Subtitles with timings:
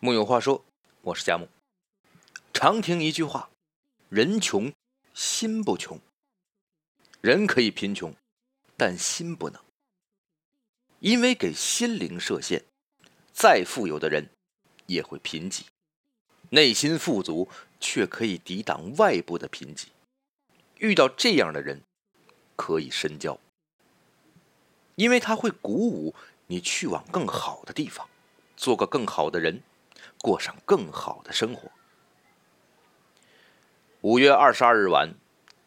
[0.00, 0.64] 木有话说，
[1.02, 1.48] 我是佳木。
[2.54, 3.50] 常听一句话：
[4.08, 4.72] 人穷，
[5.12, 5.98] 心不穷。
[7.20, 8.14] 人可以贫穷，
[8.76, 9.60] 但心不能，
[11.00, 12.64] 因为给心灵设限。
[13.32, 14.30] 再富有的人
[14.86, 15.62] 也会贫瘠，
[16.50, 17.48] 内心富足
[17.80, 19.88] 却可以抵挡外部的贫瘠。
[20.76, 21.82] 遇到这样的人，
[22.54, 23.36] 可以深交，
[24.94, 26.14] 因为他会鼓舞
[26.46, 28.08] 你去往更好的地方，
[28.56, 29.60] 做个更好的人，
[30.18, 31.70] 过上更好的生活。
[34.00, 35.14] 五月二十二日晚，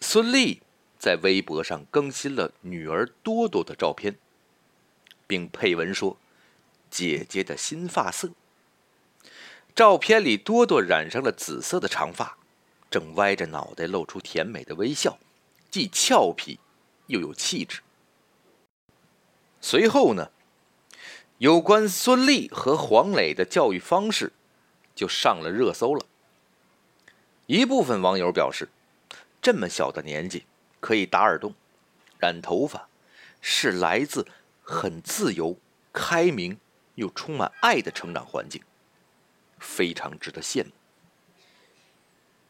[0.00, 0.60] 孙俪
[0.98, 4.18] 在微博上更新了女儿多多的照片，
[5.26, 6.16] 并配文说。
[6.90, 8.30] 姐姐的新发色。
[9.74, 12.38] 照片里，多多染上了紫色的长发，
[12.88, 15.18] 正歪着脑袋，露出甜美的微笑，
[15.72, 16.60] 既俏皮
[17.08, 17.80] 又有气质。
[19.60, 20.30] 随后呢，
[21.38, 24.32] 有关孙俪和黄磊的教育方式
[24.94, 26.06] 就上了热搜了。
[27.46, 28.68] 一部分网友表示，
[29.42, 30.44] 这么小的年纪
[30.80, 31.54] 可以打耳洞、
[32.18, 32.88] 染头发，
[33.40, 34.26] 是来自
[34.62, 35.58] 很自由、
[35.92, 36.58] 开明。
[36.96, 38.62] 又充满爱的成长环境，
[39.58, 40.70] 非常值得羡慕。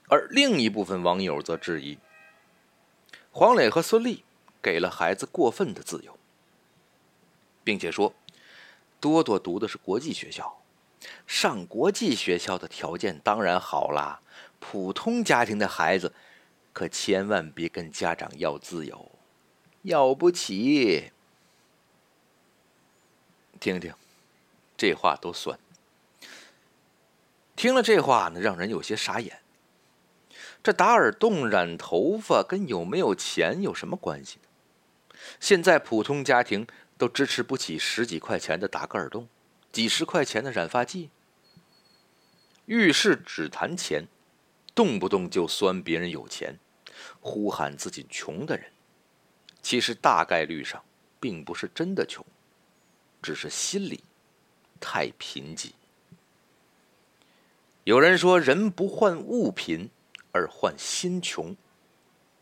[0.06, 1.96] 而另一部分网友则质疑，
[3.30, 4.20] 黄磊和孙俪
[4.60, 6.18] 给了孩子过分的自由，
[7.64, 8.14] 并且说，
[9.04, 10.62] 多多读的是国际学校，
[11.26, 14.22] 上国际学校的条件当然好啦，
[14.58, 16.14] 普通家庭的孩子
[16.72, 19.12] 可千万别跟家长要自由，
[19.82, 21.12] 要不起。
[23.60, 23.92] 听听。
[24.74, 25.58] 这话都酸。
[27.54, 29.42] 听了这话呢，让人有些傻眼。
[30.62, 34.48] 这打耳洞、染头发跟有没有钱有什么关系呢？
[35.38, 36.66] 现在普通家庭
[36.96, 39.28] 都支持不起十几块钱的打个耳洞，
[39.72, 41.10] 几十块钱的染发剂。
[42.66, 44.06] 遇事只谈钱，
[44.74, 46.58] 动不动就酸别人有钱，
[47.20, 48.72] 呼喊自己穷的人，
[49.62, 50.82] 其实大概率上
[51.20, 52.24] 并不是真的穷，
[53.22, 54.02] 只是心里。
[54.80, 55.72] 太贫瘠。
[57.84, 59.88] 有人说，人不患物贫，
[60.32, 61.56] 而患心穷。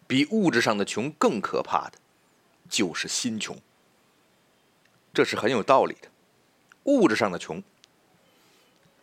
[0.09, 1.99] 比物质上的穷更可怕的，
[2.69, 3.57] 就是心穷。
[5.13, 6.09] 这是很有道理的。
[6.85, 7.63] 物质上的穷，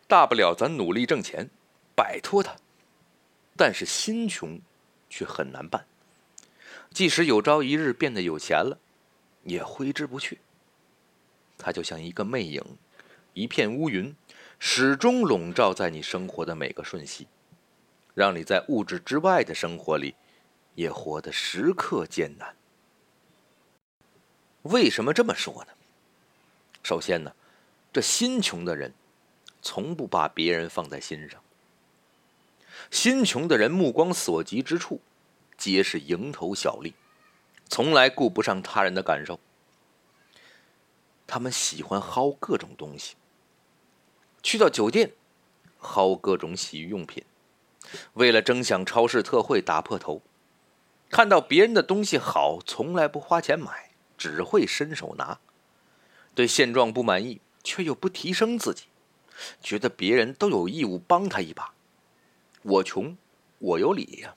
[0.06, 1.48] 大不了咱努力挣钱，
[1.94, 2.56] 摆脱它；
[3.56, 4.60] 但是心穷，
[5.08, 5.86] 却很难办。
[6.92, 8.78] 即使有朝一日变得有钱了，
[9.44, 10.38] 也挥之不去。
[11.56, 12.62] 它就像一个魅影。
[13.32, 14.14] 一片乌云，
[14.58, 17.28] 始终笼罩在你生活的每个瞬息，
[18.12, 20.16] 让你在物质之外的生活里，
[20.74, 22.56] 也活得时刻艰难。
[24.62, 25.72] 为什么这么说呢？
[26.82, 27.32] 首先呢，
[27.92, 28.94] 这心穷的人，
[29.62, 31.40] 从不把别人放在心上。
[32.90, 35.00] 心穷的人目光所及之处，
[35.56, 36.94] 皆是蝇头小利，
[37.68, 39.38] 从来顾不上他人的感受。
[41.26, 43.14] 他们喜欢薅各种东西。
[44.42, 45.12] 去到酒店，
[45.80, 47.22] 薅各种洗浴用品，
[48.14, 50.22] 为了争享超市特惠打破头。
[51.10, 55.38] 看到别人的东西好，从来不花钱买，只会伸手拿。
[56.34, 58.84] 对现状不满意，却又不提升自己，
[59.60, 61.74] 觉得别人都有义务帮他一把。
[62.62, 63.16] 我穷，
[63.58, 64.34] 我有理呀。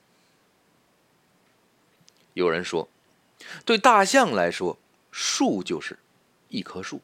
[2.33, 2.89] 有人说，
[3.63, 4.79] 对大象来说，
[5.11, 5.99] 树就是
[6.49, 6.97] 一棵树；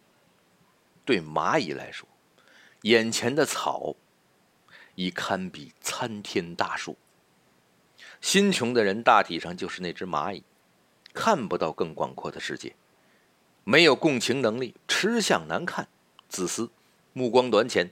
[1.05, 2.07] 对蚂蚁来说，
[2.81, 3.95] 眼前的草，
[4.95, 6.97] 已堪比参天大树。
[8.21, 10.43] 心穷的人大体上就是那只蚂蚁，
[11.13, 12.75] 看不到更广阔的世界，
[13.69, 15.87] 没有共情能力，吃相难看，
[16.27, 16.71] 自私，
[17.13, 17.91] 目光短浅，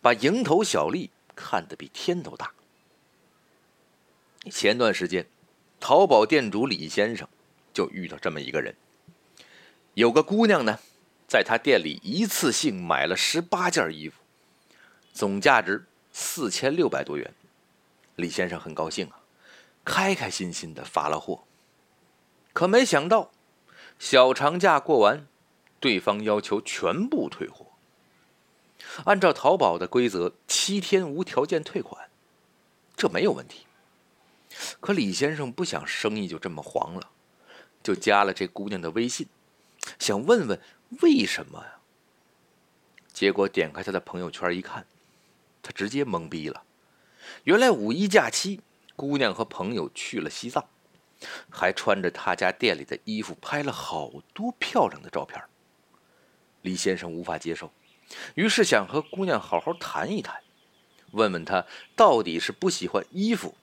[0.00, 2.52] 把蝇头小利看得比天都大。
[4.52, 5.26] 前段时间，
[5.80, 7.26] 淘宝店主李先生
[7.74, 8.76] 就遇到这么一个人，
[9.94, 10.78] 有个姑娘呢，
[11.26, 14.20] 在他店里一次性买了十八件衣服。
[15.12, 17.34] 总价值四千六百多元，
[18.14, 19.18] 李先生很高兴啊，
[19.84, 21.42] 开开心心的发了货。
[22.52, 23.32] 可没想到，
[23.98, 25.26] 小长假过完，
[25.80, 27.66] 对方要求全部退货。
[29.04, 32.08] 按照淘宝的规则，七天无条件退款，
[32.96, 33.66] 这没有问题。
[34.80, 37.10] 可李先生不想生意就这么黄了，
[37.82, 39.26] 就加了这姑娘的微信，
[39.98, 40.60] 想问问
[41.02, 41.76] 为什么呀？
[43.12, 44.86] 结果点开她的朋友圈一看。
[45.62, 46.62] 他直接懵逼了，
[47.42, 48.60] 原来五一假期，
[48.94, 50.64] 姑娘和朋友去了西藏，
[51.50, 55.42] 还穿着他家店里的衣服拍了好多漂亮的照片。
[56.62, 57.72] 李先生无法接受，
[58.34, 60.42] 于是想和姑娘好好谈一谈，
[61.12, 61.64] 问问她
[61.94, 63.54] 到底是不喜欢衣服，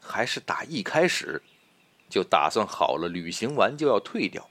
[0.00, 1.40] 还是打一开始
[2.10, 4.50] 就打算好了，旅行完就要退掉。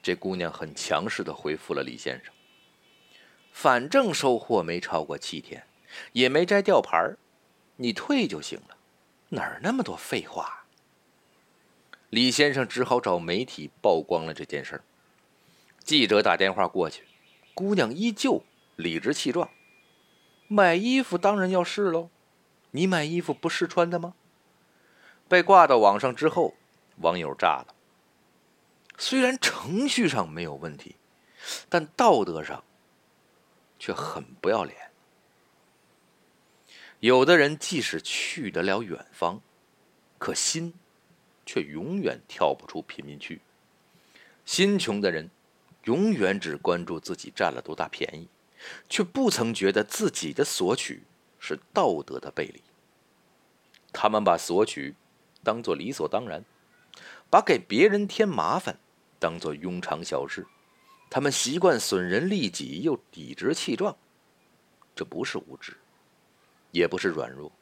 [0.00, 2.32] 这姑娘很强势的回复了李先生
[3.52, 5.66] ：“反正收货没超过七天，
[6.12, 7.14] 也没摘吊牌
[7.76, 8.77] 你退就行了，
[9.30, 10.64] 哪儿那么多废话？”
[12.10, 14.84] 李先生只好找媒体曝光了这件事儿。
[15.80, 17.04] 记者打电话过去，
[17.54, 18.42] 姑娘依旧
[18.76, 19.50] 理直气壮
[20.48, 22.08] ：“买衣服当然要试喽，
[22.70, 24.14] 你买衣服不试穿的吗？”
[25.28, 26.54] 被挂到网上之后，
[26.98, 27.74] 网友炸了。
[28.96, 30.96] 虽然程序上没有问题，
[31.68, 32.64] 但道德上
[33.78, 34.87] 却很不要脸。
[37.00, 39.40] 有的人即使去得了远方，
[40.18, 40.74] 可心。
[41.50, 43.40] 却永远跳不出贫民区。
[44.44, 45.30] 心穷的人，
[45.84, 48.28] 永远只关注自己占了多大便宜，
[48.90, 51.04] 却不曾觉得自己的索取
[51.38, 52.62] 是道德的背离。
[53.94, 54.94] 他们把索取
[55.42, 56.44] 当做理所当然，
[57.30, 58.78] 把给别人添麻烦
[59.18, 60.46] 当做庸常小事。
[61.08, 63.96] 他们习惯损人利己，又理直气壮。
[64.94, 65.78] 这不是无知，
[66.70, 67.52] 也不是软弱，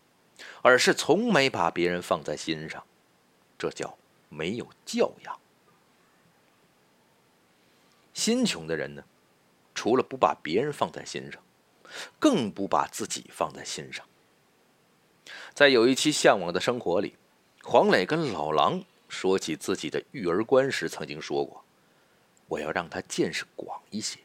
[0.63, 2.85] 而是从没把别人放在心上。
[3.59, 3.97] 这叫
[4.29, 5.39] 没有教养。
[8.13, 9.05] 心穷的人呢，
[9.75, 11.43] 除了不把别人放在心上，
[12.19, 14.07] 更不把自己放在心上。
[15.55, 17.17] 在有一期《向往的生活》里，
[17.63, 21.65] 黄磊跟老狼说起自己的育儿观时，曾经说过
[22.49, 24.21] ：“我要让他见识广一些，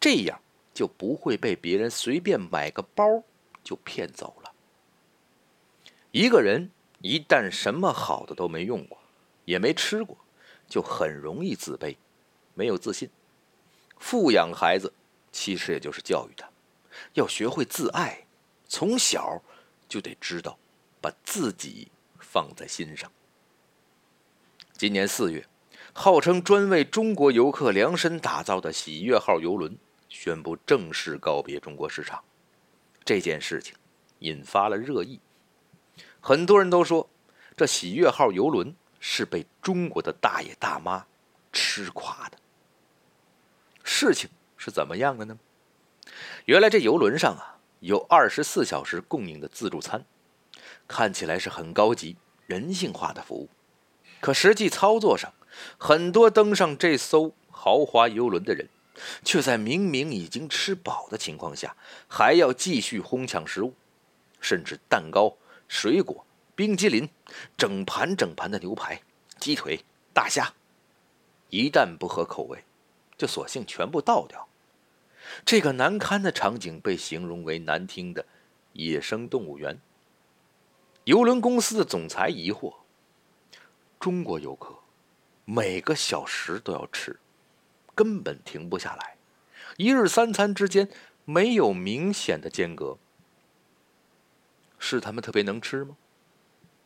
[0.00, 0.40] 这样
[0.72, 3.22] 就不会被别人随便买个包
[3.64, 4.52] 就骗走了。”
[6.12, 6.70] 一个人。
[7.00, 8.96] 一旦什么好的都没用过，
[9.44, 10.16] 也没吃过，
[10.66, 11.98] 就很容易自卑，
[12.54, 13.10] 没有自信。
[13.98, 14.90] 富养孩子，
[15.30, 16.48] 其实也就是教育他，
[17.12, 18.24] 要学会自爱，
[18.66, 19.42] 从小
[19.86, 20.56] 就得知道
[21.02, 21.88] 把自己
[22.18, 23.12] 放在心上。
[24.72, 25.46] 今年四月，
[25.92, 29.76] 号称专为中国游客量身打造的喜悦号游轮
[30.08, 32.24] 宣布正式告别中国市场，
[33.04, 33.74] 这件事情
[34.20, 35.20] 引发了热议。
[36.20, 37.08] 很多人都说，
[37.56, 41.06] 这喜悦号游轮是被中国的大爷大妈
[41.52, 42.38] 吃垮的。
[43.82, 45.38] 事情是怎么样的呢？
[46.46, 50.06] 原来这游轮上啊有二十四小时供应的自助餐，
[50.88, 52.16] 看起来是很高级、
[52.46, 53.50] 人性化的服务。
[54.20, 55.34] 可实际操作上，
[55.76, 58.70] 很多登上这艘豪华游轮的人，
[59.24, 61.76] 却在明明已经吃饱的情况下，
[62.08, 63.74] 还要继续哄抢食物，
[64.40, 65.36] 甚至蛋糕。
[65.66, 67.08] 水果、冰激凌，
[67.56, 69.00] 整盘整盘的牛排、
[69.38, 70.52] 鸡腿、大虾，
[71.48, 72.64] 一旦不合口味，
[73.16, 74.46] 就索性全部倒掉。
[75.44, 78.26] 这个难堪的场景被形容为难听的
[78.74, 79.80] “野生动物园”。
[81.04, 82.74] 游轮公司的总裁疑惑：
[83.98, 84.74] 中国游客
[85.46, 87.18] 每个小时都要吃，
[87.94, 89.16] 根本停不下来，
[89.76, 90.88] 一日三餐之间
[91.24, 92.98] 没有明显的间隔。
[94.78, 95.96] 是他们特别能吃吗？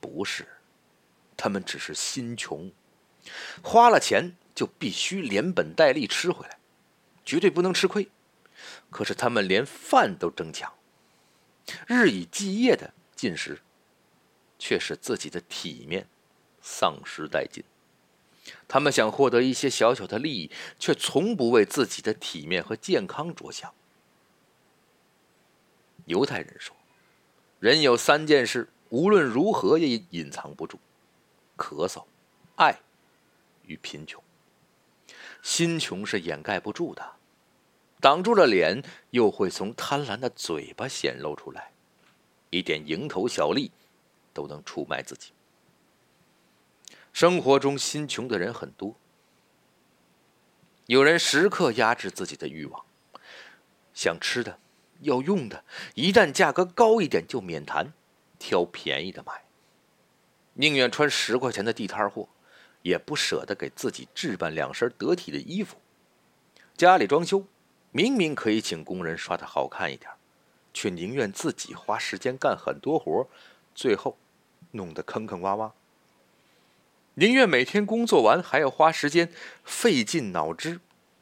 [0.00, 0.46] 不是，
[1.36, 2.70] 他们只是心穷，
[3.62, 6.58] 花了钱就必须连本带利吃回来，
[7.24, 8.08] 绝对不能吃亏。
[8.90, 10.72] 可是他们连饭都争抢，
[11.86, 13.60] 日以继夜的进食，
[14.58, 16.06] 却使自己的体面
[16.62, 17.64] 丧失殆尽。
[18.66, 23.72] 他们想获得一些小小的利益，却从不为自己的体面和健康着想。
[26.06, 26.74] 犹太人说。
[27.60, 30.78] 人有三件事，无论如何也隐藏不住：
[31.56, 32.04] 咳嗽、
[32.54, 32.78] 爱
[33.64, 34.22] 与贫穷。
[35.42, 37.16] 心穷是掩盖不住的，
[38.00, 41.72] 挡住了脸，又会从贪婪的嘴巴显露出来，
[42.50, 43.72] 一点蝇头小利
[44.32, 45.32] 都能出卖自己。
[47.12, 48.94] 生活中心穷的人很多，
[50.86, 52.84] 有人时刻压制自己的欲望，
[53.92, 54.58] 想吃的。
[55.02, 55.62] 要用的，
[55.94, 57.92] 一旦价格高一点就免谈，
[58.36, 59.44] 挑便宜的买。
[60.54, 62.28] 宁愿穿十块钱的地摊货，
[62.82, 65.76] 也不舍得给自己置办两身得体的衣服。
[66.76, 67.44] 家里装修，
[67.92, 70.10] 明明可以请工人刷的好看一点，
[70.74, 73.28] 却宁愿自己花时间干很多活，
[73.76, 74.18] 最后
[74.72, 75.70] 弄得坑坑洼洼。
[77.18, 79.28] 宁愿每天工作完还要花时间
[79.64, 80.80] 费尽脑汁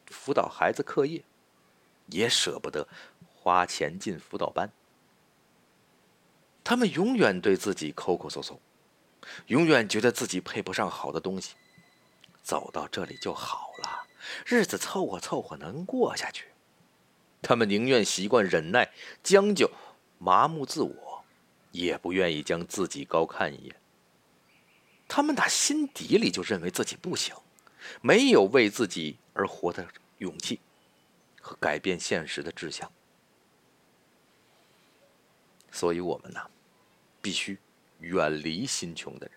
[0.09, 1.25] 辅导孩子课业，
[2.09, 2.87] 也舍不得。
[3.35, 4.71] 花钱进辅导班，
[6.63, 8.61] 他们永远对自己抠抠搜搜，
[9.47, 11.55] 永远觉得自己配不上好的东西。
[12.43, 14.07] 走到这里就好了，
[14.45, 16.49] 日子凑合凑合能过下去。
[17.41, 19.71] 他们宁愿习惯忍耐、将就、
[20.19, 21.25] 麻木自我，
[21.71, 23.77] 也不愿意将自己高看一眼。
[25.09, 27.35] 他们打心底里就认为自己不行，
[28.01, 29.87] 没有为自己而活的
[30.19, 30.61] 勇气
[31.41, 32.91] 和改变现实的志向。
[35.71, 36.41] 所以，我们呢，
[37.21, 37.59] 必须
[38.01, 39.37] 远离心穷的人。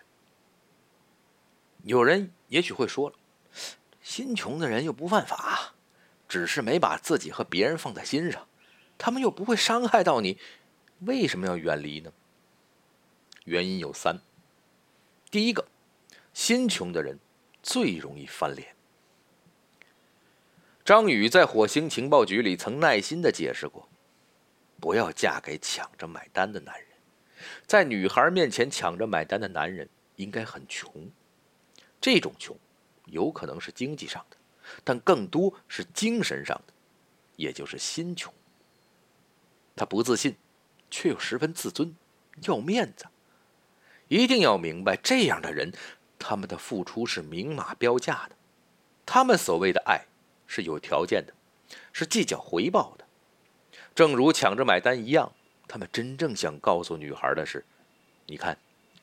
[1.84, 3.16] 有人也许会说了，
[4.02, 5.74] 心穷的人又不犯法。
[6.28, 8.46] 只是没把自己和别人放在心上，
[8.96, 10.38] 他们又不会伤害到你，
[11.00, 12.12] 为什么要远离呢？
[13.42, 14.20] 原因有三。
[15.30, 15.64] 第一个，
[16.34, 17.18] 心穷的人
[17.62, 18.74] 最容易翻脸。
[20.84, 23.88] 张宇在火星情报局里曾耐心的解释过：
[24.80, 26.88] 不要嫁给抢着买单的男人，
[27.64, 31.08] 在女孩面前抢着买单的男人应该很穷，
[32.00, 32.56] 这种穷
[33.04, 34.36] 有可能是经济上的。
[34.82, 36.72] 但更多是精神上的，
[37.36, 38.32] 也就是心穷。
[39.76, 40.36] 他不自信，
[40.90, 41.94] 却又十分自尊，
[42.42, 43.06] 要面子。
[44.10, 45.72] 一定要明白，这样的人，
[46.18, 48.34] 他们的付出是明码标价的。
[49.06, 50.04] 他们所谓的爱，
[50.48, 51.32] 是有条件的，
[51.92, 53.04] 是计较回报的。
[53.94, 55.32] 正如抢着买单一样，
[55.68, 57.64] 他们真正想告诉女孩的是：
[58.26, 58.58] 你看，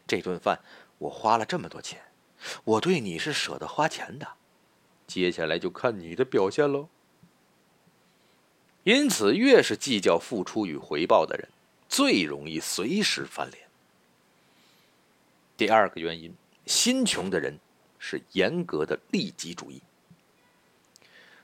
[0.06, 0.60] 这顿饭
[0.98, 2.02] 我花了这么多钱，
[2.66, 4.28] 我对你是舍得花钱的。
[5.08, 6.90] 接下来就看你的表现喽。
[8.84, 11.48] 因此，越是计较付出与回报的人，
[11.88, 13.66] 最容易随时翻脸。
[15.58, 16.32] 第二个原因，
[16.68, 17.60] 心穷的人
[17.98, 19.82] 是严格的利己主义。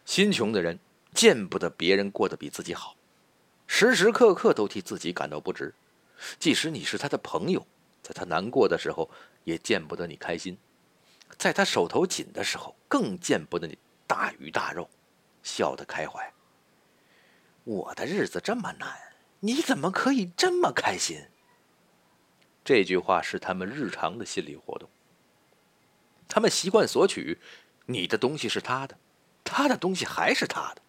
[0.05, 0.77] 心穷的人
[1.15, 2.96] 见不得别人过得比自己好，
[3.65, 5.74] 时时刻刻都替自己感到不值。
[6.38, 7.65] 即使你是他的朋友，
[8.03, 9.10] 在他难过的时候，
[9.46, 10.55] 也见不得你开心。
[11.36, 14.88] 在他手头紧的时候，更见不得你大鱼大肉，
[15.41, 16.32] 笑得开怀。
[17.63, 18.96] 我的日子这么难，
[19.39, 21.29] 你怎么可以这么开心？
[22.63, 24.89] 这句话是他们日常的心理活动。
[26.27, 27.39] 他们习惯索取，
[27.86, 28.98] 你的东西是他的，
[29.43, 30.82] 他的东西还是他的，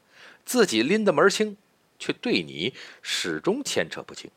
[0.45, 1.57] 自己拎得门清，
[1.99, 4.31] 却对你始终牵扯不清。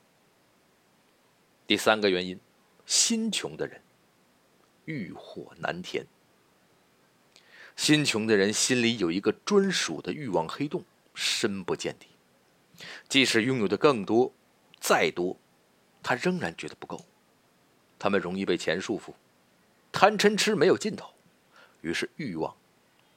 [1.66, 2.40] 第三个原因，
[2.86, 3.82] 心穷的人。
[4.86, 6.08] 欲火难填，
[7.76, 12.08] 心穷的人心里有一个专属的欲望黑洞，深不见底。
[13.10, 14.32] 即使拥有的更多，
[14.80, 15.38] 再多，
[16.02, 17.04] 他仍然觉得不够。
[18.00, 19.14] 他们容易被钱束缚，
[19.92, 21.14] 贪嗔痴没有尽头，
[21.82, 22.56] 于是欲望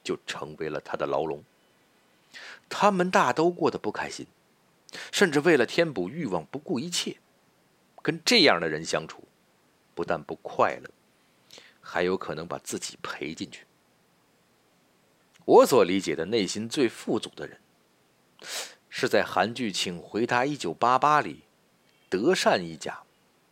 [0.02, 1.42] 就成为了他的牢笼。
[2.68, 4.26] 他们大都过得不开心，
[5.10, 7.16] 甚至为了填补欲望不顾一切。
[8.02, 9.24] 跟这样的人相处，
[9.94, 10.90] 不但不快乐。
[11.82, 13.66] 还有可能把自己赔进去。
[15.44, 17.58] 我所理解的内心最富足的人，
[18.88, 21.42] 是在韩剧《请回答一九八八》里，
[22.08, 23.02] 德善一家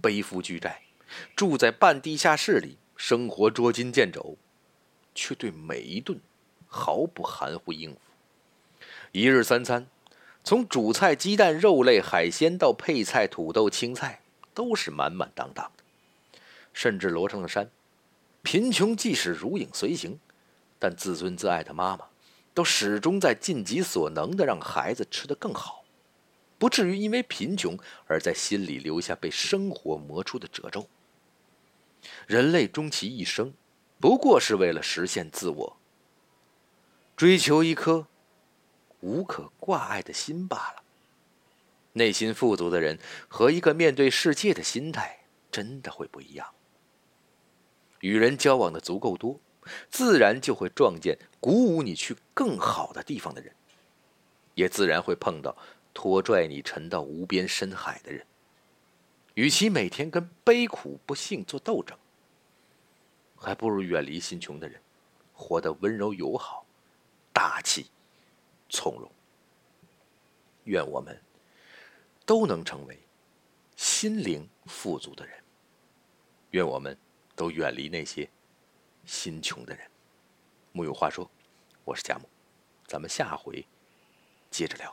[0.00, 0.82] 背负巨债，
[1.34, 4.36] 住在半地下室里，生活捉襟见肘，
[5.14, 6.20] 却对每一顿
[6.66, 8.00] 毫不含糊应付。
[9.12, 9.86] 一日三餐，
[10.44, 14.20] 从主菜鸡蛋、肉类、海鲜到配菜土豆、青菜，
[14.52, 15.84] 都是满满当当的，
[16.72, 17.70] 甚至罗成了山。
[18.42, 20.18] 贫穷即使如影随形，
[20.78, 22.06] 但自尊自爱的妈妈
[22.54, 25.84] 都始终在尽己所能的让孩子吃得更好，
[26.58, 30.86] 不至于因为贫穷而在心里留下被生活磨出的褶皱。
[32.26, 33.54] 人类终其一生，
[34.00, 35.76] 不过是为了实现自我，
[37.16, 38.06] 追求一颗
[39.00, 40.82] 无可挂碍的心罢了。
[41.94, 46.46] 内心富足的人和一个面对世界的心态，真的会不一样。
[48.00, 49.40] 与人交往的足够多，
[49.90, 53.52] 自然就会撞见鼓舞你去更好的地方的人，
[54.54, 55.56] 也自然会碰到
[55.92, 58.24] 拖拽你沉到无边深海的人。
[59.38, 61.96] 与其每天跟悲苦不幸做斗争，
[63.36, 64.82] 还不如远离心穷的人，
[65.32, 66.66] 活得温柔友好、
[67.32, 67.86] 大气、
[68.68, 69.08] 从容。
[70.64, 71.16] 愿我们
[72.26, 72.98] 都能成为
[73.76, 75.40] 心灵富足的人。
[76.50, 76.98] 愿我们。
[77.36, 78.28] 都远离那些
[79.04, 79.88] 心穷的人。
[80.72, 81.30] 木有话说，
[81.84, 82.28] 我是贾木，
[82.84, 83.64] 咱们下回
[84.50, 84.92] 接着聊。